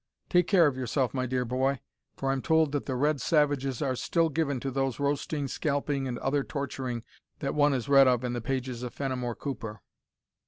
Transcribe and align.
Take 0.31 0.47
care 0.47 0.65
of 0.65 0.75
yourself, 0.75 1.13
my 1.13 1.27
dear 1.27 1.45
boy, 1.45 1.79
for 2.17 2.31
I'm 2.31 2.41
told 2.41 2.71
that 2.71 2.87
the 2.87 2.95
red 2.95 3.21
savages 3.21 3.83
are 3.83 3.95
still 3.95 4.29
given 4.29 4.59
to 4.61 4.71
those 4.71 4.99
roasting, 4.99 5.47
scalping, 5.47 6.07
and 6.07 6.17
other 6.17 6.43
torturing 6.43 7.03
that 7.37 7.53
one 7.53 7.73
has 7.73 7.87
read 7.87 8.07
of 8.07 8.23
in 8.23 8.33
the 8.33 8.41
pages 8.41 8.81
of 8.81 8.95
Fenimore 8.95 9.35
Cooper. 9.35 9.83